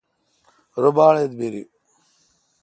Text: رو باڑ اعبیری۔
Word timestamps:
رو 0.81 0.89
باڑ 0.97 1.13
اعبیری۔ 1.19 1.63